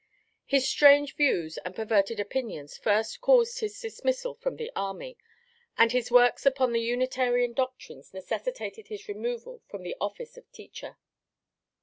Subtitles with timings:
[0.47, 5.15] His strange views and perverted opinions first caused his dismissal from the army,
[5.77, 10.97] and his works upon the Unitarian doctrines necessitated his removal from the office of teacher.